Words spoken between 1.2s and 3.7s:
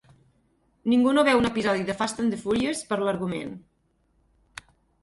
veu un episodi de Fast and the Furious per l'argument.